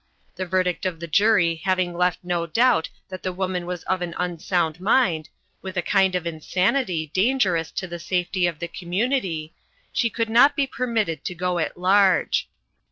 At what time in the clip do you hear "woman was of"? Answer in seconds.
3.31-4.01